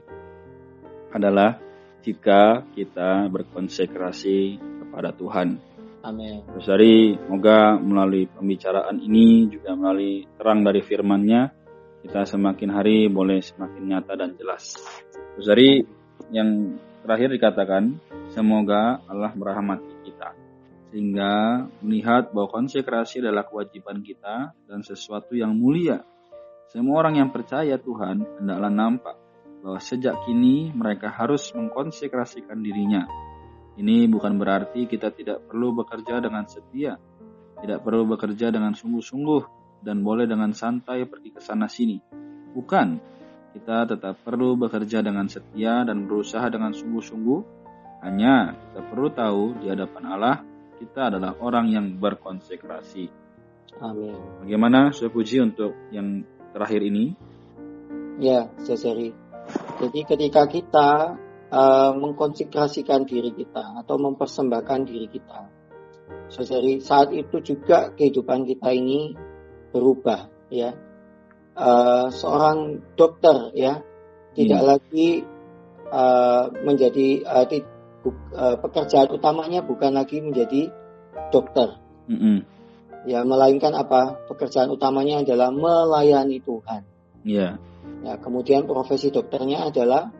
adalah 1.12 1.60
jika 2.04 2.68
kita 2.72 3.28
berkonsekrasi 3.28 4.60
kepada 4.60 5.12
Tuhan. 5.12 5.73
Amin. 6.04 6.44
Terus 6.52 6.68
dari 6.68 7.16
semoga 7.16 7.80
melalui 7.80 8.28
pembicaraan 8.28 9.00
ini 9.00 9.48
juga 9.48 9.72
melalui 9.72 10.28
terang 10.36 10.60
dari 10.60 10.84
firman-Nya 10.84 11.42
kita 12.04 12.28
semakin 12.28 12.70
hari 12.76 13.08
boleh 13.08 13.40
semakin 13.40 13.84
nyata 13.88 14.20
dan 14.20 14.36
jelas. 14.36 14.76
Terus 15.40 15.48
yang 16.36 16.76
terakhir 17.08 17.32
dikatakan 17.32 18.04
semoga 18.36 19.00
Allah 19.08 19.32
merahmati 19.32 20.04
kita 20.04 20.36
sehingga 20.92 21.66
melihat 21.80 22.36
bahwa 22.36 22.52
konsekrasi 22.52 23.24
adalah 23.24 23.48
kewajiban 23.48 24.04
kita 24.04 24.52
dan 24.68 24.84
sesuatu 24.84 25.40
yang 25.40 25.56
mulia. 25.56 26.04
Semua 26.68 27.00
orang 27.00 27.24
yang 27.24 27.30
percaya 27.32 27.80
Tuhan 27.80 28.44
hendaklah 28.44 28.70
nampak 28.70 29.16
bahwa 29.64 29.80
sejak 29.80 30.20
kini 30.28 30.76
mereka 30.76 31.08
harus 31.08 31.48
mengkonsekrasikan 31.56 32.60
dirinya 32.60 33.08
ini 33.80 34.06
bukan 34.06 34.38
berarti 34.38 34.86
kita 34.86 35.10
tidak 35.14 35.50
perlu 35.50 35.74
bekerja 35.74 36.22
dengan 36.22 36.46
setia, 36.46 37.00
tidak 37.62 37.82
perlu 37.82 38.06
bekerja 38.06 38.54
dengan 38.54 38.78
sungguh-sungguh, 38.78 39.42
dan 39.84 40.06
boleh 40.06 40.30
dengan 40.30 40.56
santai 40.56 41.04
pergi 41.10 41.36
ke 41.36 41.42
sana 41.44 41.68
sini. 41.68 42.00
Bukan, 42.54 42.88
kita 43.54 43.86
tetap 43.90 44.22
perlu 44.24 44.56
bekerja 44.56 45.02
dengan 45.02 45.26
setia 45.28 45.84
dan 45.84 46.06
berusaha 46.06 46.48
dengan 46.50 46.72
sungguh-sungguh. 46.72 47.62
Hanya 48.04 48.56
kita 48.58 48.82
perlu 48.92 49.08
tahu 49.14 49.44
di 49.64 49.72
hadapan 49.72 50.04
Allah 50.12 50.36
kita 50.84 51.16
adalah 51.16 51.40
orang 51.40 51.72
yang 51.72 51.86
berkonsekrasi. 51.96 53.08
Amin. 53.80 54.20
Bagaimana 54.44 54.92
saya 54.92 55.08
puji 55.08 55.40
untuk 55.40 55.72
yang 55.96 56.28
terakhir 56.52 56.84
ini? 56.84 57.16
Ya, 58.20 58.52
saya 58.62 58.94
Jadi 59.82 60.00
ketika 60.06 60.46
kita 60.46 61.18
uh, 61.54 61.94
mengkonsekrasikan 61.94 63.06
diri 63.06 63.30
kita 63.38 63.78
atau 63.86 63.96
mempersembahkan 64.02 64.80
diri 64.90 65.08
kita. 65.08 65.40
So, 66.34 66.42
jadi 66.42 66.82
saat 66.82 67.14
itu 67.14 67.40
juga 67.46 67.94
kehidupan 67.94 68.50
kita 68.50 68.74
ini 68.74 69.14
berubah 69.70 70.30
ya 70.54 70.74
uh, 71.58 72.10
seorang 72.14 72.82
dokter 72.94 73.54
ya 73.58 73.82
tidak 74.34 74.62
hmm. 74.62 74.70
lagi 74.70 75.10
uh, 75.90 76.46
menjadi 76.62 77.08
uh, 77.26 77.46
di, 77.50 77.60
uh, 78.38 78.58
pekerjaan 78.62 79.10
utamanya 79.14 79.66
bukan 79.66 79.98
lagi 79.98 80.22
menjadi 80.22 80.70
dokter 81.34 81.78
hmm. 82.10 82.46
ya 83.10 83.26
melainkan 83.26 83.74
apa 83.74 84.26
pekerjaan 84.30 84.70
utamanya 84.70 85.26
adalah 85.26 85.50
melayani 85.50 86.38
Tuhan 86.38 86.82
yeah. 87.26 87.58
ya 88.06 88.14
kemudian 88.22 88.70
profesi 88.70 89.10
dokternya 89.10 89.74
adalah 89.74 90.14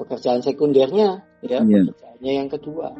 pekerjaan 0.00 0.40
sekundernya 0.40 1.28
ya 1.44 1.60
yeah. 1.60 1.84
pekerjaannya 1.92 2.32
yang 2.32 2.48
kedua 2.48 2.96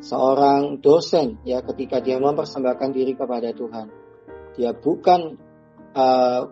seorang 0.00 0.80
dosen 0.80 1.36
ya 1.44 1.60
ketika 1.60 2.00
dia 2.00 2.16
mempersembahkan 2.16 2.90
diri 2.96 3.12
kepada 3.12 3.52
Tuhan 3.52 3.92
dia 4.56 4.72
bukan 4.72 5.36
uh, 5.94 6.42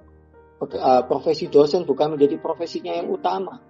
uh, 0.63 1.03
profesi 1.05 1.51
dosen 1.53 1.85
bukan 1.85 2.17
menjadi 2.17 2.41
profesinya 2.41 2.97
yang 2.97 3.13
utama. 3.13 3.61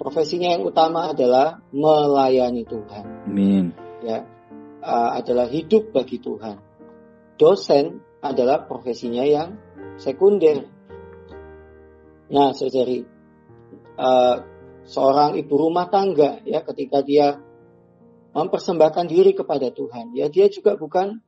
Profesinya 0.00 0.56
yang 0.56 0.64
utama 0.64 1.12
adalah 1.12 1.60
melayani 1.76 2.64
Tuhan. 2.64 3.04
Amin. 3.28 3.76
Ya, 4.00 4.24
uh, 4.80 5.10
adalah 5.20 5.44
hidup 5.52 5.92
bagi 5.92 6.16
Tuhan. 6.16 6.56
Dosen 7.36 8.00
adalah 8.24 8.64
profesinya 8.64 9.24
yang 9.28 9.60
sekunder. 10.00 10.64
Nah, 12.32 12.56
saudari, 12.56 13.04
uh, 14.00 14.36
seorang 14.90 15.38
ibu 15.38 15.54
rumah 15.54 15.86
tangga 15.86 16.42
ya 16.42 16.66
ketika 16.66 17.06
dia 17.06 17.38
mempersembahkan 18.34 19.06
diri 19.06 19.34
kepada 19.34 19.70
Tuhan, 19.70 20.14
ya 20.18 20.26
dia 20.26 20.50
juga 20.50 20.74
bukan 20.74 21.22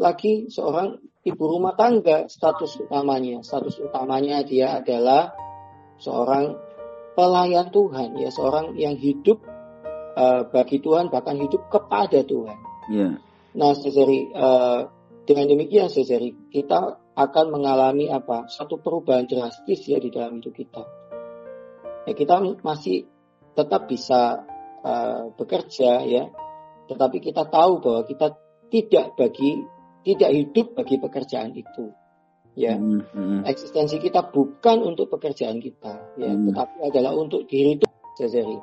lagi 0.00 0.48
seorang 0.48 0.96
ibu 1.24 1.44
rumah 1.44 1.76
tangga 1.76 2.28
status 2.28 2.80
utamanya. 2.80 3.44
Status 3.44 3.76
utamanya 3.84 4.40
dia 4.40 4.80
adalah 4.80 5.36
seorang 6.00 6.56
pelayan 7.12 7.68
Tuhan, 7.68 8.16
ya 8.16 8.32
seorang 8.32 8.76
yang 8.80 8.96
hidup 8.96 9.44
uh, 10.16 10.48
bagi 10.48 10.80
Tuhan 10.80 11.12
bahkan 11.12 11.36
hidup 11.36 11.68
kepada 11.68 12.24
Tuhan. 12.24 12.58
Yeah. 12.88 13.20
Nah, 13.52 13.76
saudari 13.76 14.32
uh, 14.32 14.88
dengan 15.28 15.52
demikian 15.52 15.92
saudari 15.92 16.32
kita 16.48 16.96
akan 17.12 17.46
mengalami 17.52 18.08
apa? 18.08 18.48
Satu 18.48 18.80
perubahan 18.80 19.28
drastis 19.28 19.84
ya 19.84 20.00
di 20.00 20.08
dalam 20.08 20.40
hidup 20.40 20.56
kita. 20.56 21.01
Ya, 22.02 22.12
kita 22.18 22.42
masih 22.62 23.06
tetap 23.54 23.86
bisa 23.86 24.42
uh, 24.82 25.30
bekerja 25.38 26.02
ya, 26.02 26.24
tetapi 26.90 27.22
kita 27.22 27.46
tahu 27.46 27.78
bahwa 27.78 28.02
kita 28.08 28.34
tidak 28.72 29.14
bagi 29.14 29.62
tidak 30.02 30.30
hidup 30.34 30.66
bagi 30.74 30.96
pekerjaan 30.98 31.54
itu. 31.54 31.94
Ya, 32.52 32.76
mm 32.76 33.00
-hmm. 33.08 33.38
eksistensi 33.48 33.96
kita 33.96 34.28
bukan 34.28 34.84
untuk 34.84 35.08
pekerjaan 35.08 35.56
kita, 35.56 36.20
ya, 36.20 36.36
mm. 36.36 36.52
tetapi 36.52 36.76
adalah 36.84 37.16
untuk 37.16 37.48
diri 37.48 37.80
itu 37.80 37.88
sendiri. 38.20 38.60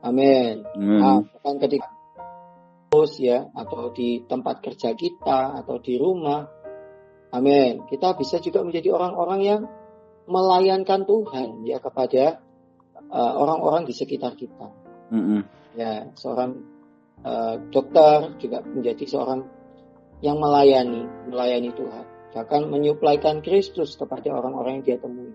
Amin. 0.00 0.64
Mm. 0.72 0.98
Nah, 1.02 1.18
bukan 1.20 1.54
ketika 1.60 1.92
terus 2.88 3.20
ya, 3.20 3.44
atau 3.52 3.92
di 3.92 4.24
tempat 4.24 4.64
kerja 4.64 4.96
kita, 4.96 5.60
atau 5.60 5.76
di 5.76 6.00
rumah. 6.00 6.48
Amin. 7.28 7.84
Kita 7.84 8.16
bisa 8.16 8.40
juga 8.40 8.64
menjadi 8.64 8.96
orang-orang 8.96 9.40
yang 9.44 9.60
melayankan 10.24 11.04
Tuhan 11.04 11.68
ya 11.68 11.80
kepada 11.80 12.40
uh, 13.12 13.32
orang-orang 13.36 13.88
di 13.88 13.94
sekitar 13.96 14.36
kita. 14.38 14.68
Mm 15.12 15.22
-hmm. 15.22 15.40
Ya, 15.78 16.10
seorang 16.16 16.64
uh, 17.24 17.56
dokter 17.70 18.34
juga 18.40 18.64
menjadi 18.64 19.04
seorang 19.08 19.46
yang 20.20 20.42
melayani, 20.42 21.06
melayani 21.30 21.70
Tuhan. 21.74 22.04
Bahkan 22.34 22.70
menyuplaikan 22.70 23.40
Kristus 23.40 23.94
kepada 23.94 24.30
orang-orang 24.34 24.82
yang 24.82 24.84
dia 24.84 24.98
temui. 25.00 25.34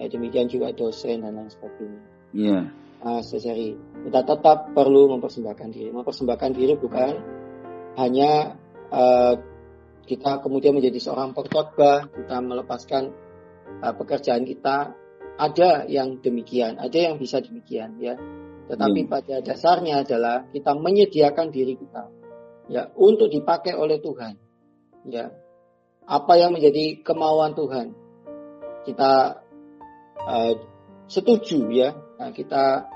Ya, 0.00 0.08
demikian 0.08 0.48
juga 0.48 0.72
dosen 0.72 1.20
dan 1.20 1.36
lain 1.36 1.50
sebagainya. 1.52 2.02
Iya. 2.32 2.48
Yeah. 2.48 2.64
Nah, 3.00 3.24
seseri, 3.24 3.80
kita 4.04 4.20
tetap 4.28 4.76
perlu 4.76 5.08
mempersembahkan 5.16 5.68
diri. 5.72 5.88
Mempersembahkan 5.88 6.50
diri 6.52 6.76
bukan 6.76 7.12
hanya 7.96 8.60
uh, 8.92 9.34
kita 10.04 10.44
kemudian 10.44 10.76
menjadi 10.76 11.00
seorang 11.00 11.32
pengkhotbah, 11.32 12.12
kita 12.12 12.36
melepaskan 12.44 13.08
uh, 13.80 13.94
pekerjaan 13.96 14.44
kita. 14.44 14.92
Ada 15.36 15.86
yang 15.86 16.18
demikian, 16.18 16.80
ada 16.80 16.98
yang 16.98 17.20
bisa 17.20 17.38
demikian, 17.40 17.96
ya. 18.00 18.16
Tetapi 18.70 19.00
yeah. 19.02 19.10
pada 19.10 19.34
dasarnya 19.42 19.94
adalah 20.06 20.46
kita 20.54 20.78
menyediakan 20.78 21.50
diri 21.50 21.74
kita 21.74 22.06
ya 22.70 22.86
untuk 22.94 23.26
dipakai 23.26 23.74
oleh 23.74 23.98
Tuhan. 23.98 24.38
Ya. 25.10 25.34
Apa 26.06 26.38
yang 26.38 26.54
menjadi 26.54 27.02
kemauan 27.02 27.58
Tuhan? 27.58 27.92
Kita 28.86 29.42
uh, 30.22 30.52
setuju 31.10 31.66
ya. 31.74 31.98
Nah, 32.22 32.30
kita 32.30 32.86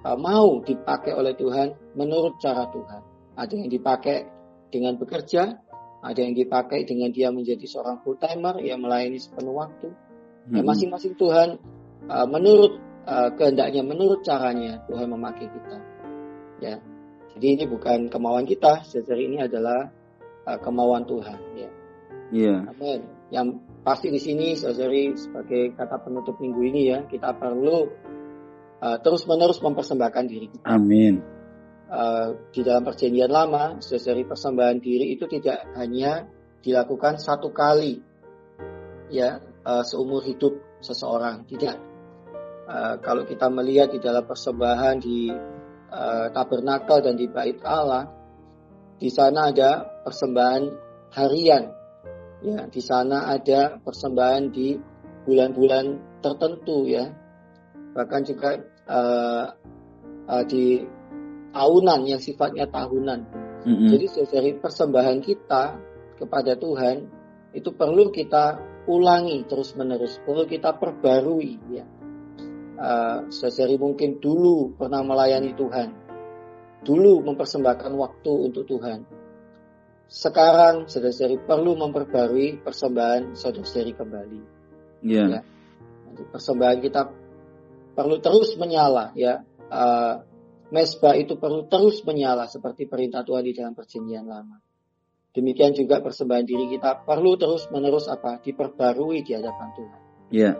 uh, 0.00 0.16
mau 0.16 0.64
dipakai 0.64 1.12
oleh 1.12 1.36
Tuhan 1.36 1.92
menurut 1.92 2.40
cara 2.40 2.72
Tuhan. 2.72 3.00
Ada 3.36 3.52
yang 3.52 3.68
dipakai 3.68 4.28
dengan 4.72 4.96
bekerja, 4.96 5.60
ada 6.00 6.20
yang 6.20 6.32
dipakai 6.32 6.88
dengan 6.88 7.12
dia 7.12 7.28
menjadi 7.28 7.64
seorang 7.68 8.00
full 8.00 8.16
timer 8.16 8.60
yang 8.64 8.80
melayani 8.80 9.20
sepenuh 9.20 9.56
waktu. 9.56 9.92
Ya, 10.50 10.60
masing-masing 10.66 11.14
Tuhan 11.14 11.62
uh, 12.10 12.26
menurut 12.26 12.82
uh, 13.06 13.30
kehendaknya, 13.38 13.86
menurut 13.86 14.26
caranya 14.26 14.82
Tuhan 14.90 15.06
memakai 15.06 15.46
kita. 15.46 15.78
Ya, 16.58 16.82
jadi 17.34 17.46
ini 17.58 17.64
bukan 17.70 18.10
kemauan 18.10 18.42
kita, 18.42 18.82
saudari 18.82 19.30
ini 19.30 19.38
adalah 19.38 19.90
uh, 20.46 20.58
kemauan 20.58 21.06
Tuhan. 21.06 21.38
Ya. 21.54 21.70
Yeah. 22.32 22.58
Amin. 22.66 23.06
Yang 23.30 23.62
pasti 23.86 24.08
di 24.10 24.18
sini, 24.18 24.58
saudari 24.58 25.14
sebagai 25.14 25.78
kata 25.78 26.02
penutup 26.02 26.42
minggu 26.42 26.60
ini 26.64 26.90
ya, 26.90 26.98
kita 27.06 27.38
perlu 27.38 27.86
uh, 28.82 28.98
terus 28.98 29.22
menerus 29.30 29.62
mempersembahkan 29.62 30.24
diri 30.26 30.46
kita. 30.50 30.66
Amin. 30.66 31.22
Uh, 31.92 32.34
di 32.50 32.64
dalam 32.64 32.82
perjanjian 32.82 33.30
lama, 33.30 33.78
saudari 33.78 34.24
persembahan 34.24 34.80
diri 34.80 35.12
itu 35.12 35.28
tidak 35.28 35.70
hanya 35.76 36.24
dilakukan 36.62 37.20
satu 37.20 37.52
kali, 37.52 38.00
ya 39.12 39.42
uh, 39.66 39.82
seumur 39.86 40.22
hidup 40.22 40.80
seseorang, 40.82 41.46
tidak. 41.46 41.78
Uh, 42.66 42.98
kalau 43.02 43.26
kita 43.26 43.50
melihat 43.50 43.90
di 43.90 43.98
dalam 43.98 44.22
persembahan 44.22 44.96
di 45.02 45.30
uh, 45.90 46.26
tabernakel 46.30 47.02
dan 47.02 47.14
di 47.18 47.26
bait 47.26 47.58
Allah, 47.66 48.06
di 48.98 49.10
sana 49.10 49.50
ada 49.50 50.02
persembahan 50.06 50.62
harian. 51.14 51.64
Ya, 52.42 52.66
di 52.66 52.82
sana 52.82 53.30
ada 53.30 53.78
persembahan 53.78 54.50
di 54.50 54.74
bulan-bulan 55.26 56.18
tertentu 56.22 56.86
ya. 56.90 57.06
Bahkan 57.94 58.20
juga 58.26 58.58
uh, 58.90 59.46
uh, 60.26 60.44
di 60.46 60.82
tahunan 61.52 62.00
yang 62.08 62.18
sifatnya 62.18 62.66
tahunan. 62.66 63.20
Mm-hmm. 63.62 63.88
Jadi 63.94 64.06
dari 64.26 64.50
persembahan 64.58 65.18
kita 65.22 65.62
kepada 66.18 66.58
Tuhan 66.58 67.06
itu 67.54 67.70
perlu 67.74 68.10
kita 68.10 68.58
ulangi 68.88 69.46
terus 69.46 69.74
menerus, 69.78 70.18
perlu 70.22 70.46
kita 70.46 70.74
perbarui 70.74 71.52
ya 71.70 71.86
uh, 72.82 73.18
seseri 73.30 73.78
mungkin 73.78 74.18
dulu 74.18 74.74
pernah 74.74 75.00
melayani 75.06 75.54
Tuhan, 75.54 75.88
dulu 76.82 77.22
mempersembahkan 77.22 77.92
waktu 77.94 78.32
untuk 78.32 78.66
Tuhan. 78.66 79.06
Sekarang 80.12 80.92
saudara-saudari 80.92 81.40
perlu 81.40 81.72
memperbarui 81.78 82.60
persembahan 82.60 83.32
saudara-saudari 83.32 83.92
kembali. 83.96 84.40
Yeah. 85.00 85.40
Ya. 85.40 85.42
Persembahan 86.12 86.78
kita 86.84 87.08
perlu 87.96 88.20
terus 88.20 88.52
menyala 88.60 89.16
ya. 89.16 89.40
Uh, 89.72 90.20
mesbah 90.68 91.16
itu 91.16 91.40
perlu 91.40 91.64
terus 91.64 92.04
menyala 92.04 92.44
seperti 92.44 92.84
perintah 92.84 93.24
Tuhan 93.24 93.44
di 93.44 93.56
dalam 93.56 93.72
perjanjian 93.72 94.28
lama. 94.28 94.60
Demikian 95.32 95.72
juga 95.72 96.04
persembahan 96.04 96.44
diri 96.44 96.68
kita 96.76 97.08
perlu 97.08 97.40
terus 97.40 97.64
menerus 97.72 98.04
apa? 98.04 98.36
Diperbarui 98.44 99.24
di 99.24 99.32
hadapan 99.32 99.68
Tuhan. 99.72 100.00
Iya. 100.28 100.52
Yeah. 100.52 100.56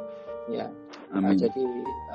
Ya. 0.51 0.67
Amin. 1.13 1.37
Uh, 1.37 1.37
jadi 1.37 1.63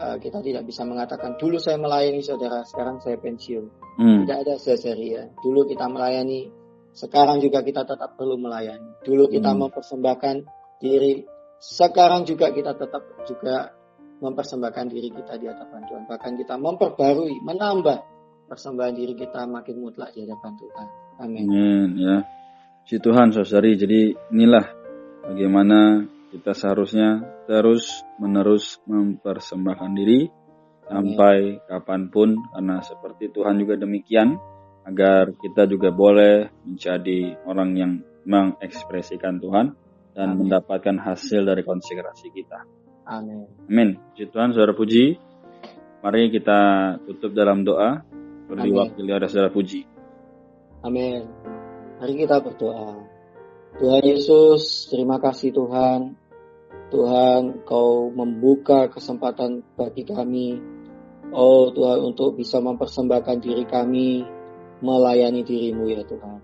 uh, 0.01 0.17
kita 0.17 0.41
tidak 0.41 0.63
bisa 0.65 0.81
mengatakan 0.83 1.37
dulu 1.37 1.61
saya 1.61 1.77
melayani 1.77 2.25
saudara, 2.25 2.65
sekarang 2.65 2.97
saya 2.97 3.21
pensiun. 3.21 3.69
Hmm. 4.01 4.25
Tidak 4.25 4.37
ada 4.41 4.57
seri 4.57 5.13
ya. 5.13 5.29
Dulu 5.37 5.69
kita 5.69 5.85
melayani, 5.85 6.49
sekarang 6.97 7.37
juga 7.45 7.61
kita 7.61 7.85
tetap 7.85 8.17
perlu 8.17 8.41
melayani. 8.41 9.05
Dulu 9.05 9.29
kita 9.29 9.53
hmm. 9.53 9.59
mempersembahkan 9.69 10.35
diri, 10.81 11.29
sekarang 11.61 12.25
juga 12.25 12.49
kita 12.49 12.73
tetap 12.73 13.05
juga 13.29 13.69
mempersembahkan 14.17 14.85
diri 14.89 15.13
kita 15.13 15.37
di 15.37 15.45
hadapan 15.45 15.81
Tuhan. 15.85 16.03
Bahkan 16.09 16.31
kita 16.41 16.57
memperbarui, 16.57 17.37
menambah 17.45 17.97
persembahan 18.49 18.97
diri 18.97 19.13
kita 19.13 19.45
makin 19.45 19.77
mutlak 19.77 20.09
di 20.17 20.25
hadapan 20.25 20.57
Tuhan. 20.57 20.87
Amin. 21.21 21.45
Amin 21.45 21.89
ya. 22.01 22.17
Si 22.87 23.03
Tuhan 23.03 23.35
saudari, 23.35 23.75
jadi 23.75 24.15
inilah 24.31 24.63
bagaimana 25.27 26.07
kita 26.31 26.55
seharusnya 26.55 27.19
terus 27.43 27.99
menerus 28.15 28.79
mempersembahkan 28.87 29.91
diri 29.91 30.31
sampai 30.87 31.67
kapan 31.67 32.07
pun 32.07 32.39
karena 32.55 32.79
seperti 32.79 33.27
Tuhan 33.35 33.59
juga 33.59 33.75
demikian 33.75 34.39
agar 34.87 35.35
kita 35.35 35.67
juga 35.67 35.91
boleh 35.91 36.47
menjadi 36.63 37.35
orang 37.43 37.75
yang 37.75 37.91
mengekspresikan 38.23 39.43
Tuhan 39.43 39.75
dan 40.15 40.39
Amin. 40.39 40.47
mendapatkan 40.47 40.95
hasil 40.95 41.43
dari 41.43 41.67
konsekrasi 41.67 42.31
kita. 42.31 42.63
Amin. 43.03 43.51
Amin. 43.67 43.99
Puji 44.15 44.31
Tuhan, 44.31 44.55
saudara 44.55 44.71
puji. 44.71 45.19
Mari 46.07 46.31
kita 46.31 46.59
tutup 47.03 47.35
dalam 47.35 47.67
doa. 47.67 47.99
Wakil 48.47 49.11
ada 49.11 49.27
saudara 49.27 49.51
puji. 49.51 49.83
Amin. 50.87 51.27
Mari 51.97 52.13
kita 52.13 52.37
berdoa. 52.45 52.93
Tuhan 53.81 54.03
Yesus, 54.05 54.85
terima 54.85 55.17
kasih 55.17 55.49
Tuhan. 55.49 56.13
Tuhan, 56.93 57.65
Kau 57.65 58.13
membuka 58.13 58.85
kesempatan 58.85 59.65
bagi 59.73 60.05
kami. 60.05 60.61
Oh 61.33 61.73
Tuhan, 61.73 62.05
untuk 62.05 62.37
bisa 62.37 62.61
mempersembahkan 62.61 63.41
diri 63.41 63.65
kami 63.65 64.21
melayani 64.85 65.41
dirimu 65.41 65.89
ya 65.89 66.05
Tuhan. 66.05 66.39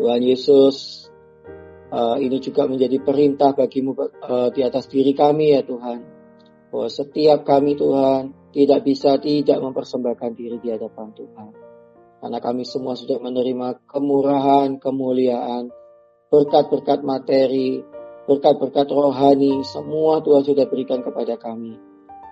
Tuhan 0.00 0.20
Yesus, 0.24 1.06
eh, 1.92 2.16
ini 2.24 2.40
juga 2.40 2.64
menjadi 2.64 2.96
perintah 2.96 3.52
bagimu 3.52 3.92
eh, 4.08 4.48
di 4.56 4.60
atas 4.64 4.88
diri 4.88 5.12
kami 5.12 5.52
ya 5.52 5.62
Tuhan. 5.68 6.00
Bahwa 6.72 6.88
setiap 6.88 7.44
kami 7.44 7.76
Tuhan 7.76 8.52
tidak 8.56 8.88
bisa 8.88 9.20
tidak 9.20 9.60
mempersembahkan 9.60 10.32
diri 10.32 10.56
di 10.64 10.72
hadapan 10.72 11.12
Tuhan. 11.12 11.71
Karena 12.22 12.38
kami 12.38 12.62
semua 12.62 12.94
sudah 12.94 13.18
menerima 13.18 13.82
kemurahan, 13.90 14.78
kemuliaan, 14.78 15.74
berkat-berkat 16.30 17.02
materi, 17.02 17.82
berkat-berkat 18.30 18.86
rohani, 18.94 19.66
semua 19.66 20.22
Tuhan 20.22 20.46
sudah 20.46 20.70
berikan 20.70 21.02
kepada 21.02 21.34
kami. 21.34 21.74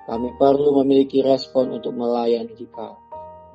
Kami 0.07 0.29
perlu 0.39 0.79
memiliki 0.79 1.27
respon 1.27 1.75
untuk 1.75 1.99
melayani 1.99 2.55
Dikau. 2.55 2.95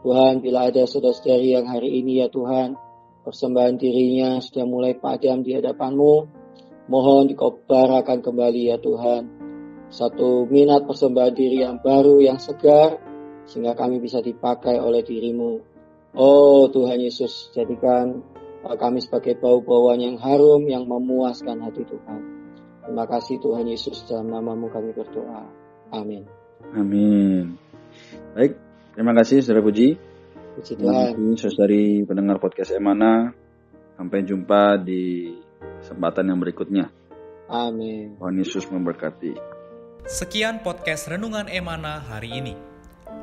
Tuhan, 0.03 0.43
bila 0.43 0.67
ada 0.67 0.83
saudara-saudari 0.83 1.55
yang 1.55 1.71
hari 1.71 2.03
ini 2.03 2.19
ya 2.19 2.27
Tuhan, 2.27 2.75
persembahan 3.23 3.79
dirinya 3.79 4.43
sudah 4.43 4.67
mulai 4.67 4.91
padam 4.99 5.39
di 5.39 5.55
hadapan-Mu, 5.55 6.15
mohon 6.91 7.31
Dikau 7.31 7.63
barakan 7.63 8.19
kembali 8.19 8.75
ya 8.75 8.77
Tuhan. 8.83 9.23
Satu 9.87 10.51
minat 10.51 10.83
persembahan 10.83 11.31
diri 11.31 11.63
yang 11.63 11.79
baru, 11.79 12.19
yang 12.19 12.43
segar, 12.43 12.99
sehingga 13.47 13.71
kami 13.71 14.03
bisa 14.03 14.19
dipakai 14.19 14.83
oleh 14.83 14.99
dirimu. 14.99 15.74
Oh 16.15 16.71
Tuhan 16.71 17.03
Yesus, 17.03 17.51
jadikan 17.51 18.23
uh, 18.63 18.75
kami 18.79 19.03
sebagai 19.03 19.35
bau-bauan 19.35 19.99
yang 19.99 20.15
harum 20.15 20.63
yang 20.63 20.87
memuaskan 20.87 21.59
hati 21.59 21.83
Tuhan. 21.83 22.21
Terima 22.87 23.03
kasih 23.03 23.35
Tuhan 23.43 23.67
Yesus 23.67 24.07
dalam 24.07 24.31
namamu 24.31 24.71
kami 24.71 24.95
berdoa. 24.95 25.43
Amin. 25.91 26.23
Amin. 26.71 27.59
Baik, 28.31 28.55
terima 28.95 29.11
kasih 29.11 29.43
saudara 29.43 29.59
puji. 29.59 29.99
Puji 30.55 30.79
Terima 30.79 31.11
Tuhan. 31.11 31.35
kasih 31.35 31.51
saudari 31.51 31.83
pendengar 32.07 32.39
podcast 32.39 32.71
Emana. 32.71 33.35
Sampai 33.95 34.27
jumpa 34.27 34.79
di 34.79 35.35
kesempatan 35.83 36.31
yang 36.31 36.39
berikutnya. 36.39 36.91
Amin. 37.51 38.15
Tuhan 38.19 38.35
Yesus 38.39 38.67
memberkati. 38.71 39.35
Sekian 40.07 40.63
podcast 40.63 41.11
Renungan 41.11 41.51
Emana 41.51 41.99
hari 41.99 42.39
ini. 42.39 42.55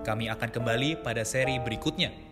Kami 0.02 0.28
akan 0.28 0.50
kembali 0.50 1.00
pada 1.00 1.22
seri 1.22 1.60
berikutnya. 1.60 2.31